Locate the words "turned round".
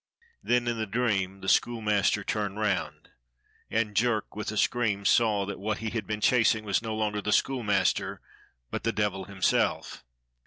2.23-3.09